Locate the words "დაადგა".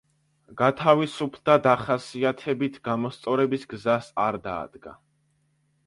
4.49-5.01